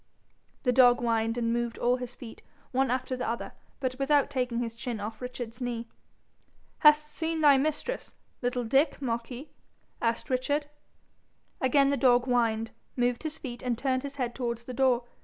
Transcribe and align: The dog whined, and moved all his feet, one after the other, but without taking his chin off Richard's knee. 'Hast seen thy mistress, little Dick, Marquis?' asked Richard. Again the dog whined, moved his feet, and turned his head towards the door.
The 0.63 0.71
dog 0.71 0.97
whined, 0.99 1.37
and 1.37 1.53
moved 1.53 1.77
all 1.77 1.97
his 1.97 2.15
feet, 2.15 2.41
one 2.71 2.89
after 2.89 3.15
the 3.15 3.29
other, 3.29 3.51
but 3.79 3.99
without 3.99 4.31
taking 4.31 4.57
his 4.57 4.73
chin 4.73 4.99
off 4.99 5.21
Richard's 5.21 5.61
knee. 5.61 5.85
'Hast 6.79 7.05
seen 7.13 7.41
thy 7.41 7.59
mistress, 7.59 8.15
little 8.41 8.63
Dick, 8.63 8.99
Marquis?' 8.99 9.51
asked 10.01 10.31
Richard. 10.31 10.65
Again 11.61 11.91
the 11.91 11.97
dog 11.97 12.25
whined, 12.25 12.71
moved 12.95 13.21
his 13.21 13.37
feet, 13.37 13.61
and 13.61 13.77
turned 13.77 14.01
his 14.01 14.15
head 14.15 14.33
towards 14.33 14.63
the 14.63 14.73
door. 14.73 15.03